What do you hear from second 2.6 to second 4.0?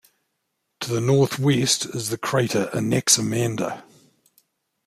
Anaximander.